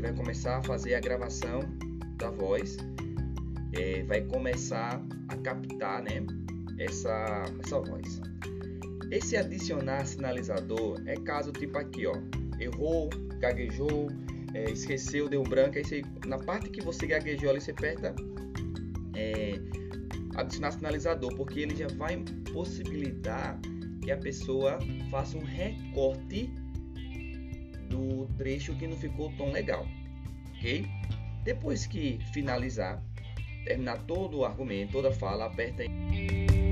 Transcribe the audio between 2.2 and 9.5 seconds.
voz, é, vai começar a captar, né, essa, essa voz. Esse